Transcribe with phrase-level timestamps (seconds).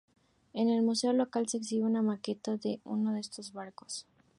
[0.53, 4.07] En el museo local se exhibe una maqueta de uno de estos barcos.